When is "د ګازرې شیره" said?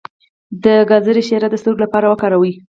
0.63-1.47